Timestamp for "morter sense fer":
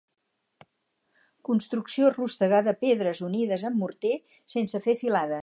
3.85-4.99